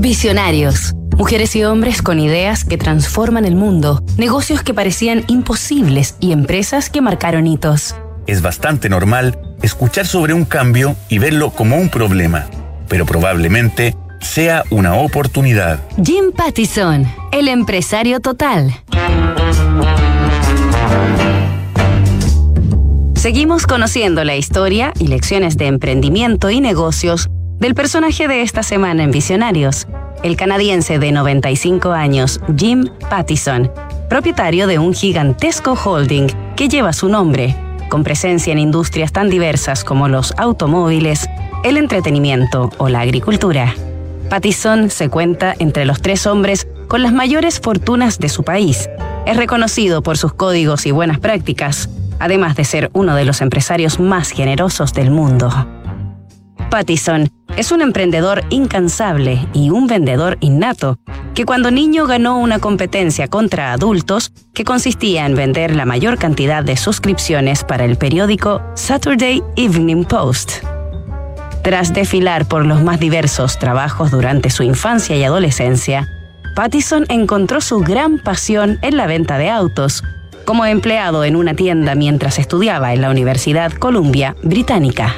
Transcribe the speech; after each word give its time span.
Visionarios. 0.00 0.94
Mujeres 1.16 1.56
y 1.56 1.64
hombres 1.64 2.02
con 2.02 2.20
ideas 2.20 2.64
que 2.64 2.78
transforman 2.78 3.44
el 3.44 3.56
mundo, 3.56 4.00
negocios 4.16 4.62
que 4.62 4.72
parecían 4.72 5.24
imposibles 5.26 6.14
y 6.20 6.30
empresas 6.30 6.88
que 6.88 7.00
marcaron 7.00 7.48
hitos. 7.48 7.96
Es 8.28 8.40
bastante 8.40 8.88
normal 8.88 9.40
escuchar 9.60 10.06
sobre 10.06 10.34
un 10.34 10.44
cambio 10.44 10.94
y 11.08 11.18
verlo 11.18 11.50
como 11.50 11.76
un 11.76 11.88
problema, 11.88 12.46
pero 12.86 13.06
probablemente 13.06 13.96
sea 14.20 14.62
una 14.70 14.94
oportunidad. 14.94 15.80
Jim 16.00 16.30
Pattison, 16.30 17.04
el 17.32 17.48
empresario 17.48 18.20
total. 18.20 18.72
Seguimos 23.16 23.66
conociendo 23.66 24.22
la 24.22 24.36
historia 24.36 24.92
y 25.00 25.08
lecciones 25.08 25.56
de 25.56 25.66
emprendimiento 25.66 26.50
y 26.50 26.60
negocios 26.60 27.28
del 27.58 27.74
personaje 27.74 28.28
de 28.28 28.42
esta 28.42 28.62
semana 28.62 29.02
en 29.02 29.10
Visionarios, 29.10 29.86
el 30.22 30.36
canadiense 30.36 30.98
de 30.98 31.12
95 31.12 31.92
años 31.92 32.40
Jim 32.56 32.88
Pattison, 33.10 33.70
propietario 34.08 34.66
de 34.66 34.78
un 34.78 34.94
gigantesco 34.94 35.72
holding 35.72 36.28
que 36.56 36.68
lleva 36.68 36.92
su 36.92 37.08
nombre, 37.08 37.56
con 37.88 38.04
presencia 38.04 38.52
en 38.52 38.58
industrias 38.58 39.12
tan 39.12 39.28
diversas 39.28 39.82
como 39.82 40.08
los 40.08 40.34
automóviles, 40.36 41.28
el 41.64 41.76
entretenimiento 41.76 42.70
o 42.78 42.88
la 42.88 43.00
agricultura. 43.00 43.74
Pattison 44.30 44.90
se 44.90 45.08
cuenta 45.08 45.54
entre 45.58 45.84
los 45.84 46.00
tres 46.00 46.26
hombres 46.26 46.68
con 46.86 47.02
las 47.02 47.12
mayores 47.12 47.60
fortunas 47.60 48.18
de 48.18 48.28
su 48.28 48.44
país. 48.44 48.88
Es 49.26 49.36
reconocido 49.36 50.02
por 50.02 50.16
sus 50.16 50.32
códigos 50.32 50.86
y 50.86 50.90
buenas 50.90 51.18
prácticas, 51.18 51.88
además 52.18 52.56
de 52.56 52.64
ser 52.64 52.90
uno 52.92 53.14
de 53.14 53.24
los 53.24 53.40
empresarios 53.40 53.98
más 53.98 54.30
generosos 54.30 54.92
del 54.92 55.10
mundo. 55.10 55.50
Pattison 56.70 57.28
es 57.58 57.72
un 57.72 57.82
emprendedor 57.82 58.44
incansable 58.50 59.48
y 59.52 59.70
un 59.70 59.88
vendedor 59.88 60.38
innato, 60.38 61.00
que 61.34 61.44
cuando 61.44 61.72
niño 61.72 62.06
ganó 62.06 62.38
una 62.38 62.60
competencia 62.60 63.26
contra 63.26 63.72
adultos 63.72 64.30
que 64.54 64.62
consistía 64.62 65.26
en 65.26 65.34
vender 65.34 65.74
la 65.74 65.84
mayor 65.84 66.18
cantidad 66.18 66.62
de 66.62 66.76
suscripciones 66.76 67.64
para 67.64 67.84
el 67.84 67.96
periódico 67.96 68.62
Saturday 68.74 69.42
Evening 69.56 70.04
Post. 70.04 70.62
Tras 71.64 71.92
desfilar 71.92 72.46
por 72.46 72.64
los 72.64 72.80
más 72.84 73.00
diversos 73.00 73.58
trabajos 73.58 74.12
durante 74.12 74.50
su 74.50 74.62
infancia 74.62 75.16
y 75.16 75.24
adolescencia, 75.24 76.08
Pattison 76.54 77.06
encontró 77.08 77.60
su 77.60 77.80
gran 77.80 78.20
pasión 78.20 78.78
en 78.82 78.96
la 78.96 79.08
venta 79.08 79.36
de 79.36 79.50
autos, 79.50 80.04
como 80.44 80.64
empleado 80.64 81.24
en 81.24 81.34
una 81.34 81.54
tienda 81.54 81.96
mientras 81.96 82.38
estudiaba 82.38 82.94
en 82.94 83.00
la 83.02 83.10
Universidad 83.10 83.72
Columbia 83.72 84.36
Británica. 84.44 85.16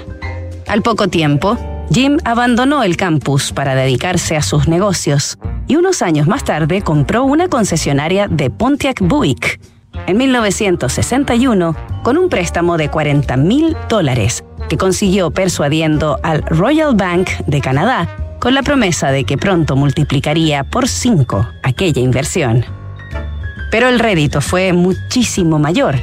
Al 0.66 0.80
poco 0.80 1.08
tiempo, 1.08 1.58
Jim 1.92 2.18
abandonó 2.24 2.84
el 2.84 2.96
campus 2.96 3.52
para 3.52 3.74
dedicarse 3.74 4.36
a 4.36 4.42
sus 4.42 4.68
negocios 4.68 5.38
y 5.66 5.74
unos 5.74 6.02
años 6.02 6.28
más 6.28 6.44
tarde 6.44 6.82
compró 6.82 7.24
una 7.24 7.48
concesionaria 7.48 8.28
de 8.28 8.48
Pontiac 8.48 9.00
Buick. 9.00 9.60
En 10.06 10.16
1961, 10.16 11.74
con 12.04 12.16
un 12.16 12.28
préstamo 12.28 12.76
de 12.76 12.90
40 12.90 13.36
mil 13.36 13.76
dólares 13.88 14.44
que 14.68 14.76
consiguió 14.76 15.32
persuadiendo 15.32 16.20
al 16.22 16.42
Royal 16.42 16.94
Bank 16.94 17.28
de 17.48 17.60
Canadá 17.60 18.08
con 18.38 18.54
la 18.54 18.62
promesa 18.62 19.10
de 19.10 19.24
que 19.24 19.36
pronto 19.36 19.74
multiplicaría 19.74 20.62
por 20.62 20.86
cinco 20.86 21.44
aquella 21.64 22.00
inversión. 22.00 22.64
Pero 23.72 23.88
el 23.88 23.98
rédito 23.98 24.40
fue 24.40 24.72
muchísimo 24.72 25.58
mayor. 25.58 25.96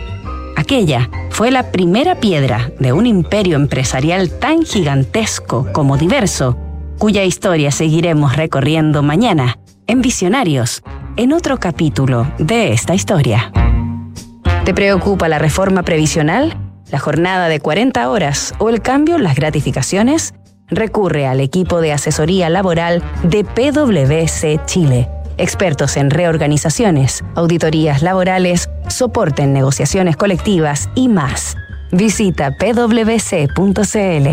Aquella 0.58 1.10
fue 1.38 1.52
la 1.52 1.72
primera 1.72 2.16
piedra 2.16 2.72
de 2.80 2.94
un 2.94 3.06
imperio 3.06 3.58
empresarial 3.58 4.32
tan 4.32 4.64
gigantesco 4.64 5.68
como 5.72 5.96
diverso, 5.96 6.58
cuya 6.98 7.26
historia 7.26 7.70
seguiremos 7.70 8.36
recorriendo 8.36 9.04
mañana 9.04 9.60
en 9.86 10.02
Visionarios, 10.02 10.82
en 11.16 11.34
otro 11.34 11.60
capítulo 11.60 12.26
de 12.40 12.74
esta 12.74 12.96
historia. 12.96 13.52
¿Te 14.66 14.74
preocupa 14.74 15.28
la 15.28 15.38
reforma 15.38 15.84
previsional, 15.84 16.58
la 16.90 16.98
jornada 16.98 17.50
de 17.50 17.60
40 17.60 18.10
horas 18.10 18.56
o 18.58 18.70
el 18.70 18.82
cambio 18.82 19.18
en 19.18 19.24
las 19.24 19.36
gratificaciones? 19.36 20.34
Recurre 20.70 21.28
al 21.28 21.40
equipo 21.40 21.82
de 21.82 21.94
asesoría 21.94 22.50
laboral 22.50 23.04
de 23.22 23.44
PwC 23.44 24.66
Chile 24.66 25.08
expertos 25.38 25.98
en 25.98 26.10
reorganizaciones, 26.10 27.24
auditorías 27.36 28.02
laborales, 28.02 28.70
soporte 28.88 29.44
en 29.44 29.54
negociaciones 29.54 30.18
colectivas 30.18 30.90
y 30.96 31.08
más. 31.08 31.56
Visita 31.92 32.52
pwc.cl. 32.58 34.28